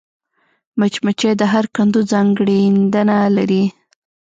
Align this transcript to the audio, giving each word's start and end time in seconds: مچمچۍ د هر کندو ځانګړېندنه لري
مچمچۍ 0.79 1.33
د 1.37 1.41
هر 1.53 1.65
کندو 1.75 1.99
ځانګړېندنه 2.11 3.15
لري 3.37 3.63